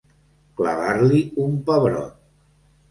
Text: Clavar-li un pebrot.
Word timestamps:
Clavar-li 0.61 1.21
un 1.45 1.55
pebrot. 1.69 2.21